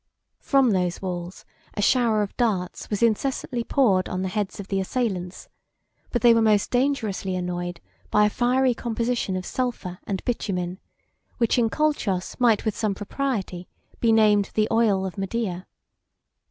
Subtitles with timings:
[0.39, 1.45] From those walls,
[1.75, 5.47] a shower of darts was incessantly poured on the heads of the assailants;
[6.09, 10.79] but they were most dangerously annoyed by a fiery composition of sulphur and bitumen,
[11.37, 13.67] which in Colchos might with some propriety
[13.99, 15.67] be named the oil of Medea.